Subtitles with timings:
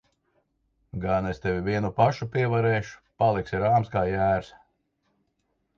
[1.03, 2.99] Gan es tevi vienu pašu pievarēšu!
[3.25, 4.53] Paliksi rāms kā jērs.